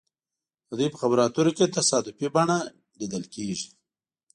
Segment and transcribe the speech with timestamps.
[0.67, 2.57] د دوی په خبرو اترو کې تصادفي بڼه
[2.99, 3.69] لیدل کیږي